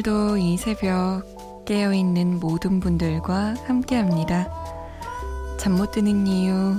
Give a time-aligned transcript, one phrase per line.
[0.00, 4.50] 오늘도 이 새벽 깨어있는 모든 분들과 함께 합니다.
[5.58, 6.74] 잠 못 드는 이유,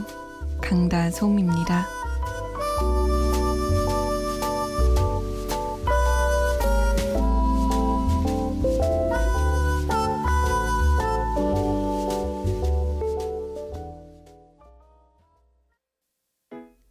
[0.60, 1.86] 강다솜입니다.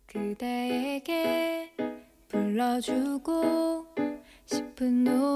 [0.07, 1.73] 그대에게
[2.29, 3.87] 불러주고
[4.47, 5.30] 싶은 노래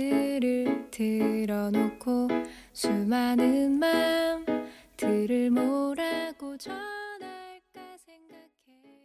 [0.00, 2.28] 들을 들어놓고
[2.74, 8.98] 수많은 맘들을 뭐라고 전할까 생각해요.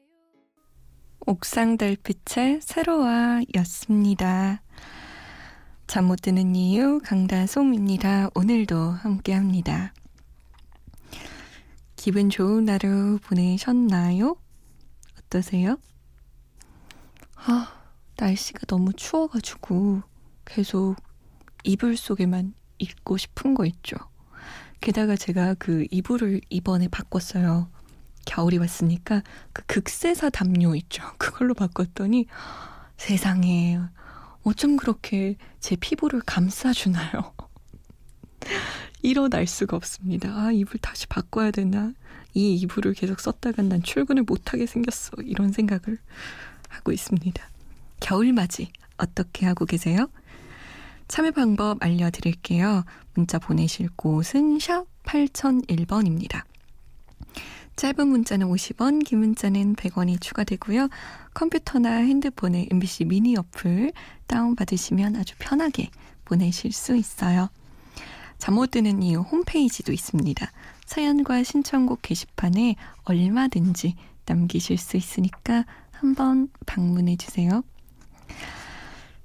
[1.26, 4.62] 옥상 달빛의 새로와였습니다.
[5.88, 8.30] 잠 못 드는 이유 강다솜입니다.
[8.36, 9.94] 오늘도 함께합니다.
[11.96, 14.36] 기분 좋은 하루 보내셨나요?
[15.20, 15.78] 어떠세요?
[17.36, 17.82] 아,
[18.18, 20.02] 날씨가 너무 추워가지고
[20.54, 20.98] 계속
[21.64, 23.96] 이불 속에만 있고 싶은 거 있죠.
[24.82, 27.70] 게다가 제가 그 이불을 이번에 바꿨어요.
[28.26, 31.04] 겨울이 왔으니까 그 극세사 담요 있죠.
[31.18, 32.26] 그걸로 바꿨더니
[32.98, 33.80] 세상에
[34.44, 37.34] 어쩜 그렇게 제 피부를 감싸주나요?
[39.02, 40.30] 일어날 수가 없습니다.
[40.36, 41.94] 아, 이불 다시 바꿔야 되나?
[42.34, 45.22] 이 이불을 계속 썼다간 난 출근을 못하게 생겼어.
[45.24, 45.98] 이런 생각을
[46.68, 47.50] 하고 있습니다.
[48.02, 50.10] 겨울맞이 어떻게 하고 계세요?
[51.12, 52.86] 참여 방법 알려드릴게요.
[53.16, 56.46] 문자 보내실 곳은 샵 8001번입니다.
[57.76, 60.88] 짧은 문자는 50원, 긴 문자는 100원이 추가되고요.
[61.34, 63.92] 컴퓨터나 핸드폰에 MBC 미니 어플
[64.28, 65.90] 다운받으시면 아주 편하게
[66.24, 67.50] 보내실 수 있어요.
[68.38, 70.50] 잠 못 드는 이유 홈페이지도 있습니다.
[70.86, 73.96] 사연과 신청곡 게시판에 얼마든지
[74.28, 77.64] 남기실 수 있으니까 한번 방문해 주세요.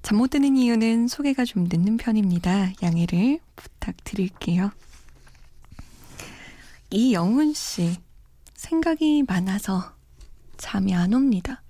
[0.07, 2.75] 잠 못 드는 이유는 소개가 좀 늦는 편입니다.
[2.81, 4.71] 양해를 부탁드릴게요.
[6.91, 7.97] 이영훈 씨,
[8.55, 9.97] 생각이 많아서
[10.59, 11.61] 잠이 안 옵니다.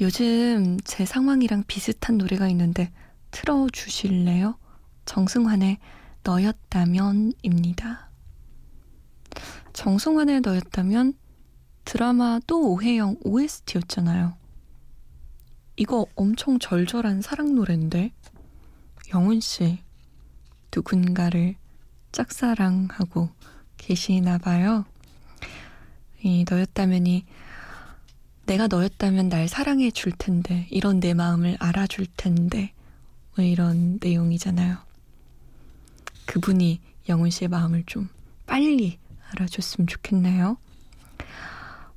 [0.00, 2.90] 요즘 제 상황이랑 비슷한 노래가 있는데
[3.30, 4.58] 틀어주실래요?
[5.04, 5.78] 정승환의
[6.24, 8.10] 너였다면입니다.
[9.72, 11.14] 정승환의 너였다면
[11.84, 14.43] 드라마 또 오해영 OST였잖아요.
[15.76, 18.12] 이거 엄청 절절한 사랑 노래인데
[19.12, 19.80] 영훈 씨
[20.74, 21.56] 누군가를
[22.12, 23.28] 짝사랑하고
[23.76, 24.84] 계시나 봐요.
[26.22, 27.26] 이 너였다면이
[28.46, 32.72] 내가 너였다면 날 사랑해 줄 텐데 이런 내 마음을 알아줄 텐데
[33.34, 34.76] 뭐 이런 내용이잖아요.
[36.26, 38.08] 그분이 영훈 씨의 마음을 좀
[38.46, 38.98] 빨리
[39.30, 40.56] 알아줬으면 좋겠네요.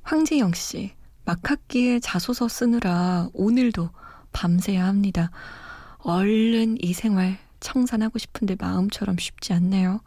[0.02, 0.92] 황재영 씨,
[1.28, 3.90] 막학기에 자소서 쓰느라 오늘도
[4.32, 5.30] 밤새야 합니다.
[5.98, 10.00] 얼른 이 생활 청산하고 싶은데 마음처럼 쉽지 않네요.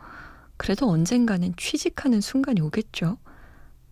[0.58, 3.20] 그래도 언젠가는 취직하는 순간이 오겠죠.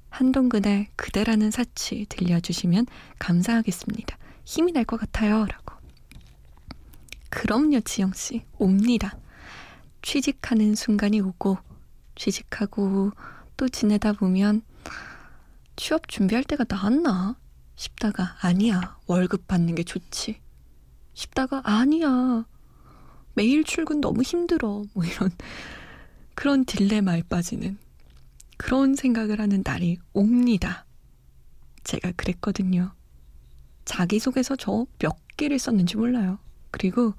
[0.09, 2.88] 한동근의 그대라는 사치 들려주시면
[3.19, 4.17] 감사하겠습니다.
[4.44, 5.46] 힘이 날 것 같아요.
[5.46, 5.75] 라고.
[7.29, 8.44] 그럼요, 지영씨.
[8.57, 9.16] 옵니다.
[10.01, 11.59] 취직하는 순간이 오고,
[12.16, 13.11] 취직하고
[13.56, 14.63] 또 지내다 보면
[15.79, 17.38] 취업 준비할 때가 나았나
[17.78, 18.97] 싶다가 아니야.
[19.07, 20.41] 월급 받는 게 좋지.
[21.13, 22.45] 싶다가 아니야.
[23.34, 24.84] 매일 출근 너무 힘들어.
[24.94, 25.31] 뭐 이런
[26.35, 27.78] 그런 딜레마에 빠지는
[28.57, 30.85] 그런 생각을 하는 날이 옵니다.
[31.85, 32.91] 제가 그랬거든요.
[33.85, 36.40] 자기소개서 저 몇 개를 썼는지 몰라요.
[36.72, 37.13] 그리고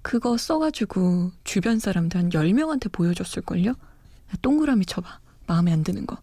[0.00, 3.74] 그거 써가지고 주변 사람들 한 10명한테 보여줬을걸요?
[4.40, 5.20] 동그라미 쳐봐.
[5.46, 6.16] 마음에 안 드는 거.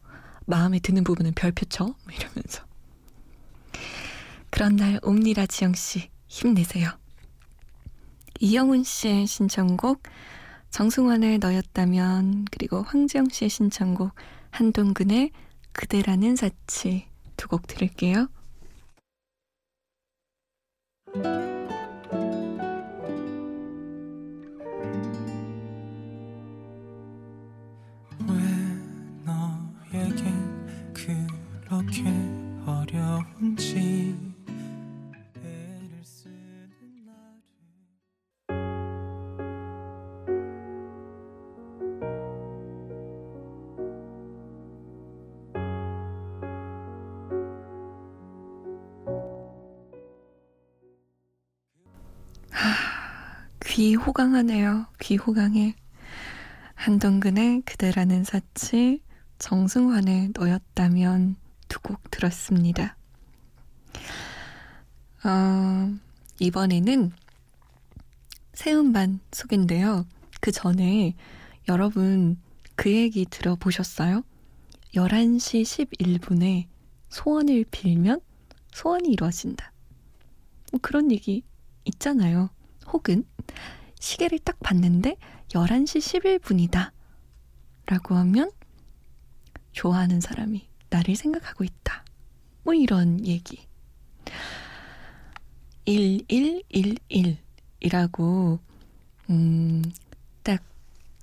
[0.52, 1.86] 마음에 드는 부분은 별표 쳐.
[1.86, 2.64] 뭐 이러면서.
[4.50, 6.10] 그런 날 옵니다, 지영씨.
[6.28, 6.92] 힘내세요.
[8.40, 10.04] 이영훈 씨의 신청곡,
[10.72, 14.14] 정승환의 너였다면, 그리고 황지영 씨의 신청곡,
[14.52, 15.32] 한동근의
[15.72, 18.28] 그대라는 사치 두 곡 들을게요.
[53.82, 54.86] 귀 호강하네요.
[55.02, 55.74] 귀 호강해.
[56.76, 59.02] 한동근의 그대라는 사치,
[59.40, 61.36] 정승환의 너였다면
[61.68, 62.96] 두 곡 들었습니다.
[65.24, 65.98] 어,
[66.38, 67.12] 이번에는
[68.54, 70.06] 새 음반 소개인데요.
[70.42, 71.16] 그 전에
[71.68, 72.40] 여러분
[72.76, 74.22] 그 얘기 들어보셨어요?
[74.94, 76.68] 11시 11분에
[77.10, 78.22] 소원을 빌면
[78.74, 79.74] 소원이 이루어진다.
[80.72, 81.44] 뭐 그런 얘기
[81.86, 82.52] 있잖아요.
[82.92, 83.24] 혹은
[84.00, 85.18] 시계를 딱 봤는데
[85.50, 86.92] 11시 11분이다.
[87.86, 88.50] 라고 하면
[89.74, 92.04] 좋아하는 사람이 나를 생각하고 있다.
[92.64, 93.68] 뭐 이런 얘기.
[95.86, 98.60] 1111이라고,
[99.30, 99.84] 음,
[100.44, 100.64] 딱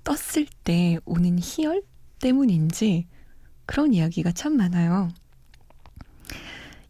[0.03, 1.83] 떴을 때 오는 희열
[2.19, 3.07] 때문인지
[3.65, 5.09] 그런 이야기가 참 많아요.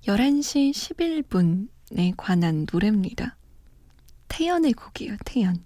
[0.03, 3.37] 11시 11분에 관한 노래입니다.
[4.39, 5.61] 태연의 곡이에요, 태연.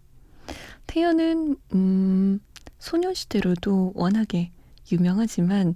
[0.87, 2.39] 태연은, 음,
[2.79, 4.51] 소녀시대로도 워낙에
[4.91, 5.75] 유명하지만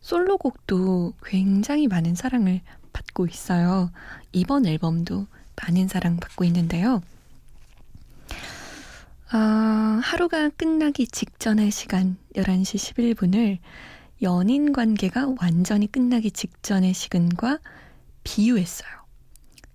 [0.00, 2.60] 솔로곡도 굉장히 많은 사랑을
[2.92, 3.92] 받고 있어요.
[4.32, 5.28] 이번 앨범도
[5.62, 7.02] 많은 사랑 받고 있는데요.
[9.30, 13.58] 아, 하루가 끝나기 직전의 시간 11시 11분을
[14.22, 17.60] 연인 관계가 완전히 끝나기 직전의 시간과
[18.24, 18.90] 비유했어요.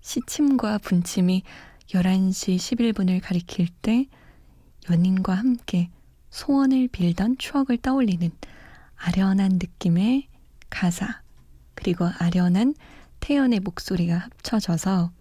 [0.02, 1.44] 시침과 분침이
[1.90, 4.08] 11시 11분을 가리킬 때
[4.90, 5.90] 연인과 함께
[6.30, 8.30] 소원을 빌던 추억을 떠올리는
[8.96, 10.28] 아련한 느낌의
[10.70, 11.22] 가사,
[11.74, 12.76] 그리고 아련한
[13.20, 15.12] 태연의 목소리가 합쳐져서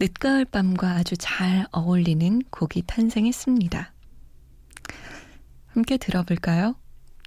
[0.00, 3.92] 늦가을 밤과 아주 잘 어울리는 곡이 탄생했습니다.
[5.68, 6.74] 함께 들어볼까요?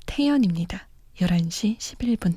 [0.06, 0.88] 태연입니다.
[1.18, 2.36] 11시 11분.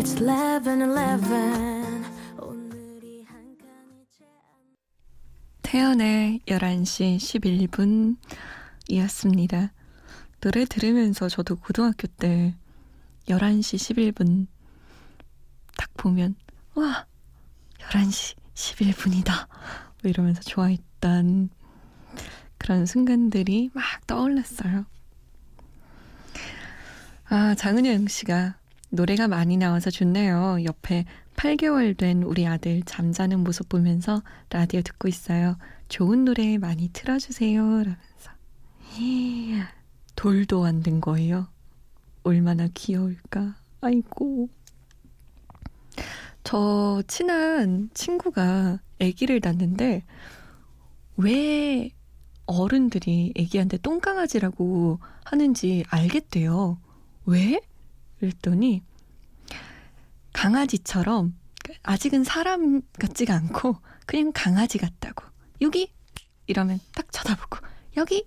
[0.00, 1.20] It's 11, 11.
[5.60, 8.16] 태연의 11시 11분
[8.88, 9.74] 이었습니다.
[10.40, 12.56] 노래 들으면서 저도 고등학교 때
[13.28, 14.46] 11시 11분
[15.76, 16.34] 딱 보면
[16.76, 17.06] 와
[17.80, 21.50] 11시 11분이다 뭐 이러면서 좋아했던
[22.56, 24.86] 그런 순간들이 막 떠올랐어요.
[27.28, 28.59] 아 장은영 씨가
[28.90, 30.58] 노래가 많이 나와서 좋네요.
[30.64, 31.04] 옆에
[31.36, 35.56] 8개월 된 우리 아들 잠자는 모습 보면서 라디오 듣고 있어요.
[35.88, 37.62] 좋은 노래 많이 틀어주세요.
[37.62, 38.30] 라면서.
[40.16, 41.48] 돌도 안 된 거예요.
[42.24, 43.56] 얼마나 귀여울까.
[43.80, 44.48] 아이고.
[46.42, 50.04] 저 친한 친구가 아기를 낳는데
[51.16, 51.90] 왜
[52.46, 56.78] 어른들이 아기한테 똥강아지라고 하는지 알겠대요.
[57.26, 57.60] 왜?
[58.20, 58.82] 그랬더니
[60.32, 61.36] 강아지처럼
[61.82, 63.76] 아직은 사람 같지가 않고
[64.06, 65.24] 그냥 강아지 같다고.
[65.60, 65.92] 여기
[66.46, 67.58] 이러면 딱 쳐다보고
[67.96, 68.24] 여기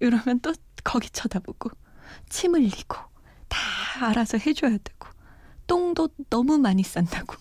[0.00, 0.54] 이러면 또
[0.84, 1.70] 거기 쳐다보고
[2.28, 2.96] 침 흘리고
[3.48, 3.58] 다
[4.08, 5.08] 알아서 해줘야 되고
[5.66, 7.36] 똥도 너무 많이 싼다고.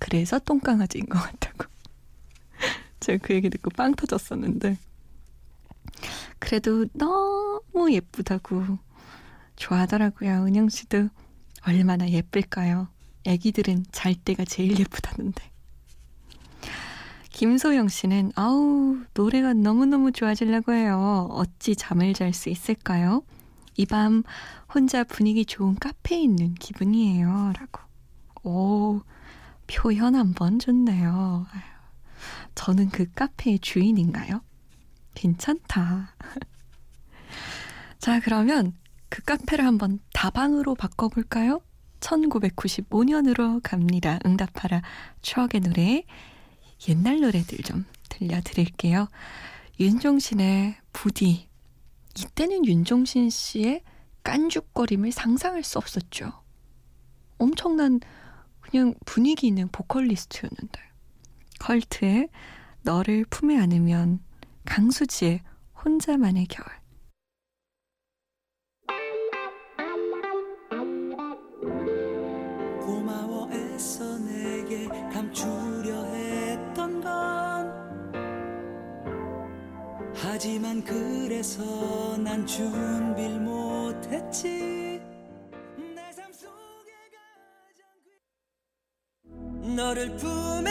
[0.00, 1.70] 그래서 똥강아지인 것 같다고.
[3.00, 4.78] 제가 그 얘기 듣고 빵 터졌었는데.
[6.40, 8.78] 그래도 너무 예쁘다고
[9.56, 10.44] 좋아하더라고요.
[10.46, 11.08] 은영 씨도
[11.66, 12.88] 얼마나 예쁠까요?
[13.24, 15.50] 애기들은 잘 때가 제일 예쁘다는데.
[17.30, 21.28] 김소영 씨는 아우 노래가 너무너무 좋아지려고 해요.
[21.32, 23.22] 어찌 잠을 잘 수 있을까요?
[23.76, 24.22] 이 밤
[24.72, 27.52] 혼자 분위기 좋은 카페에 있는 기분이에요.
[27.58, 27.80] 라고.
[28.44, 29.00] 오
[29.66, 31.46] 표현 한번 좋네요.
[32.54, 34.40] 저는 그 카페의 주인인가요?
[35.14, 36.14] 괜찮다.
[37.98, 38.74] 자 그러면
[39.14, 41.60] 그 카페를 한번 다방으로 바꿔볼까요?
[42.00, 44.18] 1995년으로 갑니다.
[44.26, 44.82] 응답하라
[45.22, 46.02] 추억의 노래
[46.88, 49.06] 옛날 노래들 좀 들려드릴게요.
[49.78, 51.48] 윤종신의 부디
[52.18, 53.82] 이때는 윤종신 씨의
[54.24, 56.32] 깐죽거림을 상상할 수 없었죠.
[57.38, 58.00] 엄청난
[58.58, 60.80] 그냥 분위기 있는 보컬리스트였는데
[61.60, 62.30] 컬트의
[62.82, 64.18] 너를 품에 안으면
[64.64, 65.40] 강수지의
[65.84, 66.83] 혼자만의 겨울
[80.74, 85.00] 하지만 그래서 난 준비를 못했지.
[85.76, 87.84] 내 삶 속에 가장
[89.76, 90.70] 너를 품에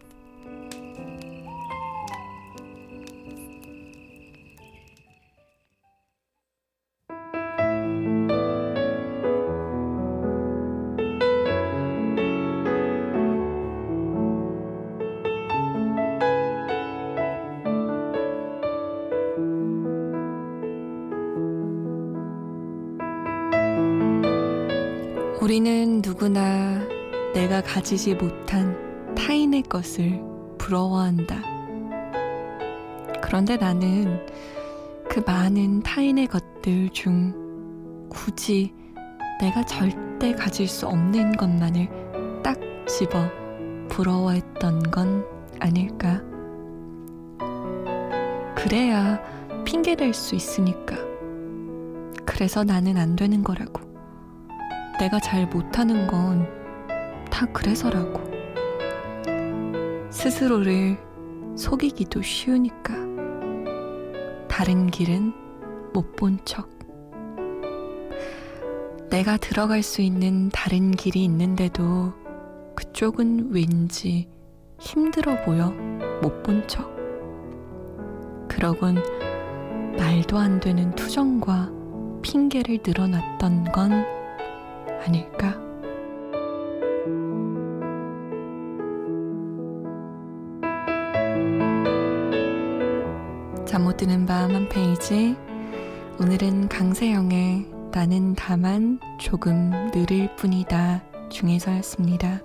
[25.51, 26.79] 우리는 누구나
[27.33, 28.73] 내가 가지지 못한
[29.15, 30.21] 타인의 것을
[30.57, 31.41] 부러워한다.
[33.21, 34.25] 그런데 나는
[35.09, 38.73] 그 많은 타인의 것들 중 굳이
[39.41, 41.89] 내가 절대 가질 수 없는 것만을
[42.41, 43.29] 딱 집어
[43.89, 45.25] 부러워했던 건
[45.59, 46.21] 아닐까.
[48.55, 49.21] 그래야
[49.65, 50.95] 핑계댈 수 있으니까.
[52.25, 53.90] 그래서 나는 안 되는 거라고.
[55.01, 56.47] 내가 잘 못하는 건
[57.31, 58.21] 다 그래서라고.
[60.11, 60.95] 스스로를
[61.55, 62.93] 속이기도 쉬우니까.
[64.47, 65.33] 다른 길은
[65.91, 66.69] 못 본 척.
[69.09, 72.13] 내가 들어갈 수 있는 다른 길이 있는데도
[72.75, 74.29] 그쪽은 왠지
[74.79, 75.71] 힘들어 보여
[76.21, 76.95] 못 본 척.
[78.47, 79.01] 그러곤
[79.97, 81.71] 말도 안 되는 투정과
[82.21, 84.20] 핑계를 늘어놨던 건
[85.01, 85.55] 아닐까?
[93.65, 95.35] 잠 못 드는 밤 한 페이지.
[96.19, 102.41] 오늘은 강세영의 나는 다만 조금 느릴 뿐이다 중에서였습니다.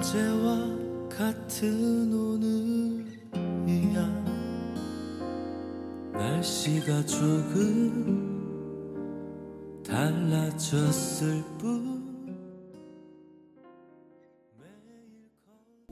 [0.00, 0.56] 어제와
[1.10, 4.00] 같은 오늘이야
[6.14, 8.40] 날씨가 조금
[9.86, 12.00] 달라졌을 뿐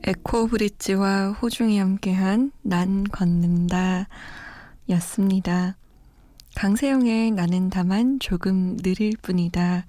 [0.05, 4.09] 에코 브릿지와 호중이 함께한 난 걷는다
[4.89, 5.77] 였습니다.
[6.57, 9.85] 강세영의 나는 다만 조금 느릴 뿐이다.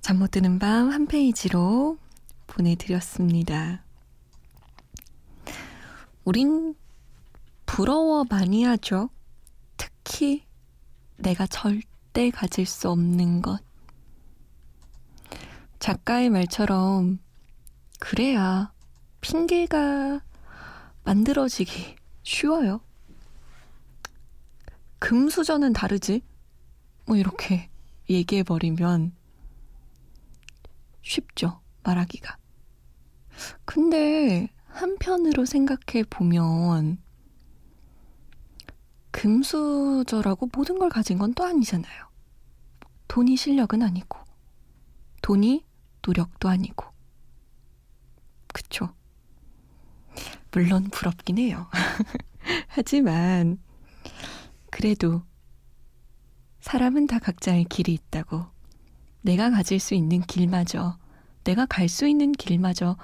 [0.00, 1.98] 잠 못 드는 밤 한 페이지로
[2.50, 3.84] 보내드렸습니다.
[6.24, 6.74] 우린
[7.64, 9.10] 부러워 많이 하죠.
[9.76, 10.44] 특히
[11.16, 13.60] 내가 절대 가질 수 없는 것.
[15.78, 17.20] 작가의 말처럼
[17.98, 18.72] 그래야
[19.20, 20.20] 핑계가
[21.04, 22.80] 만들어지기 쉬워요.
[24.98, 26.22] 금수저는 다르지?
[27.06, 27.70] 뭐 이렇게
[28.10, 29.14] 얘기해버리면
[31.02, 32.39] 쉽죠, 말하기가.
[33.64, 36.98] 근데 한편으로 생각해 보면
[39.10, 42.08] 금수저라고 모든 걸 가진 건 또 아니잖아요.
[43.08, 44.18] 돈이 실력은 아니고,
[45.22, 45.64] 돈이
[46.06, 46.86] 노력도 아니고.
[48.52, 48.94] 그쵸?
[50.52, 51.68] 물론 부럽긴 해요.
[52.68, 53.58] 하지만,
[54.70, 55.22] 그래도
[56.60, 58.46] 사람은 다 각자의 길이 있다고
[59.22, 60.98] 내가 가질 수 있는 길마저,
[61.44, 62.96] 내가 갈 수 있는 길마저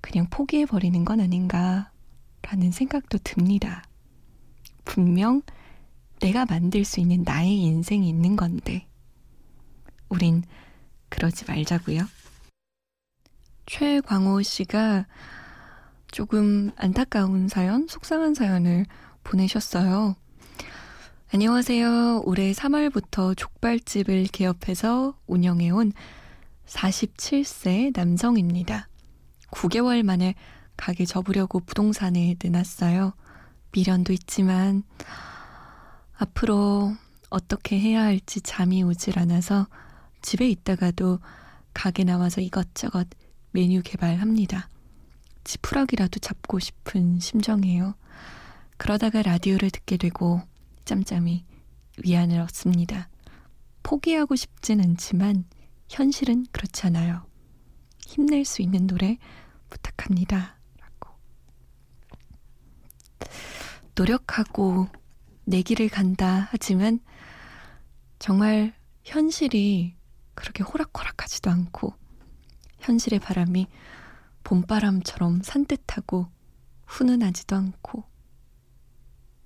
[0.00, 3.84] 그냥 포기해버리는 건 아닌가라는 생각도 듭니다.
[4.84, 5.42] 분명
[6.20, 8.86] 내가 만들 수 있는 나의 인생이 있는 건데,
[10.08, 10.42] 우린
[11.08, 12.02] 그러지 말자고요.
[13.66, 15.06] 최광호 씨가
[16.10, 18.84] 조금 안타까운 사연, 속상한 사연을
[19.22, 20.16] 보내셨어요.
[21.32, 22.22] 안녕하세요.
[22.24, 25.92] 올해 3월부터 족발집을 개업해서 운영해온
[26.66, 28.89] 47세 남성입니다.
[29.52, 30.34] 9개월 만에
[30.76, 33.12] 가게 접으려고 부동산에 내놨어요.
[33.72, 34.82] 미련도 있지만
[36.16, 36.94] 앞으로
[37.28, 39.66] 어떻게 해야 할지 잠이 오질 않아서
[40.22, 41.20] 집에 있다가도
[41.72, 43.06] 가게 나와서 이것저것
[43.52, 44.68] 메뉴 개발합니다.
[45.44, 47.94] 지푸라기라도 잡고 싶은 심정이에요.
[48.76, 50.42] 그러다가 라디오를 듣게 되고
[50.84, 51.44] 짬짬이
[52.04, 53.08] 위안을 얻습니다.
[53.82, 55.44] 포기하고 싶진 않지만
[55.88, 57.29] 현실은 그렇잖아요.
[58.10, 59.18] 힘낼 수 있는 노래
[59.68, 60.58] 부탁합니다.
[60.80, 61.14] 라고.
[63.94, 64.88] 노력하고
[65.44, 66.98] 내 길을 간다 하지만
[68.18, 68.74] 정말
[69.04, 69.94] 현실이
[70.34, 71.94] 그렇게 호락호락하지도 않고
[72.80, 73.68] 현실의 바람이
[74.42, 76.26] 봄바람처럼 산뜻하고
[76.86, 78.02] 훈훈하지도 않고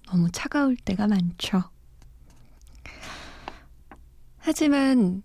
[0.06, 1.64] 너무 차가울 때가 많죠.
[4.38, 5.22] 하지만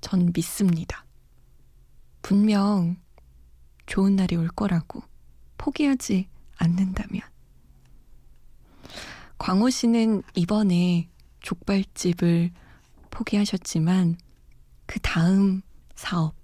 [0.00, 1.05] 전 믿습니다.
[2.26, 2.96] 분명
[3.86, 5.00] 좋은 날이 올 거라고
[5.58, 7.22] 포기하지 않는다면.
[9.38, 12.50] 광호 씨는 이번에 족발집을
[13.12, 14.18] 포기하셨지만
[14.86, 15.62] 그 다음
[15.94, 16.34] 사업,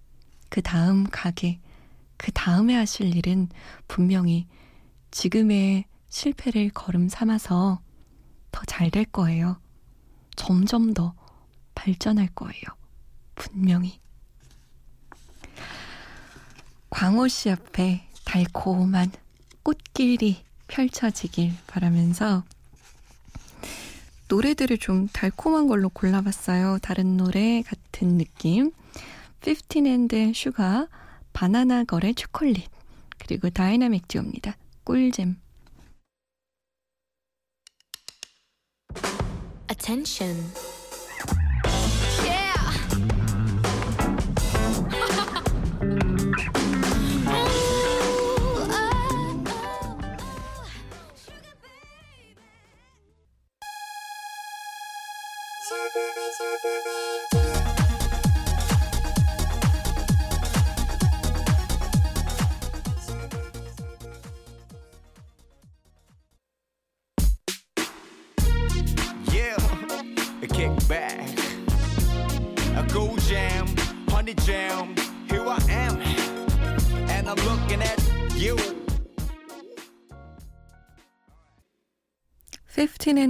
[0.50, 1.60] 그 다음 가게,
[2.16, 3.48] 그 다음에 하실 일은
[3.88, 4.46] 분명히
[5.10, 7.80] 지금의 실패를 걸음 삼아서
[8.52, 9.60] 더 잘 될 거예요.
[10.36, 11.16] 점점 더
[11.74, 12.62] 발전할 거예요.
[13.34, 14.00] 분명히.
[17.02, 19.10] 광호 씨 앞에 달콤한
[19.64, 22.44] 꽃길이 펼쳐지길 바라면서
[24.28, 26.78] 노래들을 좀 달콤한 걸로 골라봤어요.
[26.80, 28.70] 다른 노래 같은 느낌.
[29.40, 30.86] 15앤드 Sugar,
[31.32, 32.70] 바나나걸의 초콜릿,
[33.18, 34.56] 그리고 다이나믹 듀오입니다.
[34.84, 35.40] 꿀잼.
[39.68, 40.71] Attention.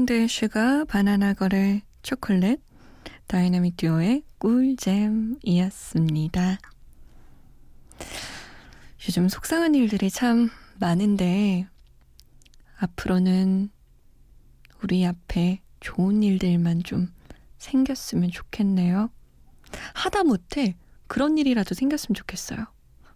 [0.02, 2.60] 15앤드 Sugar 바나나걸의 초콜릿
[3.26, 5.38] 다이나믹 듀오의 꿀잼이었습니다.
[9.08, 11.66] 요즘 속상한 일들이 참 많은데
[12.78, 13.70] 앞으로는
[14.82, 17.12] 우리 앞에 좋은 일들만 좀
[17.58, 19.10] 생겼으면 좋겠네요.
[19.94, 22.66] 하다 못해 그런 일이라도 생겼으면 좋겠어요.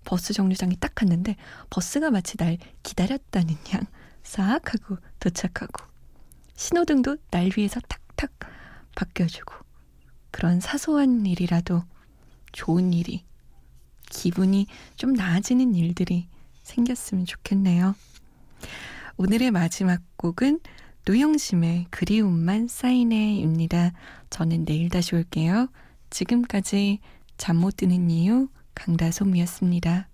[0.04, 1.36] 버스 정류장에 딱 갔는데
[1.70, 3.86] 버스가 마치 날 기다렸다는 양
[4.26, 5.86] 싹 하고 도착하고
[6.56, 8.32] 신호등도 날 위해서 탁탁
[8.96, 9.54] 바뀌어주고
[10.32, 11.84] 그런 사소한 일이라도
[12.50, 13.24] 좋은 일이
[14.10, 16.28] 기분이 좀 나아지는 일들이
[16.62, 17.94] 생겼으면 좋겠네요.
[19.16, 20.60] 오늘의 마지막 곡은
[21.06, 23.92] 노영심의 그리움만 쌓이네입니다.
[24.30, 25.68] 저는 내일 다시 올게요.
[26.10, 26.98] 지금까지
[27.38, 30.08] 잠 못 드는 이유 강다솜이었습니다.